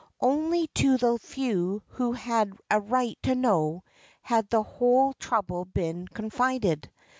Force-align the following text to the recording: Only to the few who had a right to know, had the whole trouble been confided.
Only 0.19 0.65
to 0.81 0.97
the 0.97 1.19
few 1.19 1.83
who 1.89 2.13
had 2.13 2.53
a 2.71 2.81
right 2.81 3.19
to 3.21 3.35
know, 3.35 3.83
had 4.23 4.49
the 4.49 4.63
whole 4.63 5.13
trouble 5.13 5.65
been 5.65 6.07
confided. 6.07 6.89